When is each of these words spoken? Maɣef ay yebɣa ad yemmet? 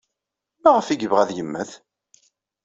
Maɣef 0.63 0.87
ay 0.87 0.97
yebɣa 0.99 1.21
ad 1.23 1.31
yemmet? 1.35 1.71